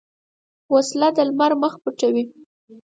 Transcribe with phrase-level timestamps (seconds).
[0.73, 2.23] وسله د لمر مخ پټوي